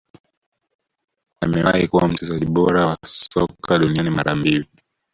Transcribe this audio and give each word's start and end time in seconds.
Amewahi 1.41 1.87
kuwa 1.87 2.07
mchezaji 2.09 2.45
bora 2.45 2.87
wa 2.87 2.97
soka 3.05 3.79
duniani 3.79 4.09
mara 4.09 4.35
mbili 4.35 4.67